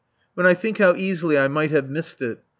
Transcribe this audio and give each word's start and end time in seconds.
When 0.33 0.47
I 0.47 0.55
think 0.55 0.79
how 0.79 0.95
easily 0.95 1.37
I 1.37 1.47
might 1.47 1.69
have 1.69 1.87
missed 1.87 2.23
it! 2.23 2.39